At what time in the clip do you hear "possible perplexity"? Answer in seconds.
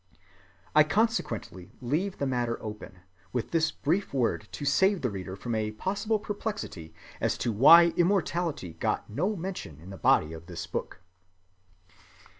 5.73-6.95